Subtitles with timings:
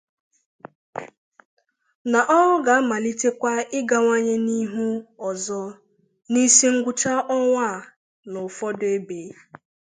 [2.11, 4.85] na ọrụ ga-amalitekwa ịgawanye n'ihu
[5.29, 5.61] ọzọ
[6.31, 7.87] n'isingwụcha ọnwa a
[8.31, 9.19] n'ụfọdụ ebe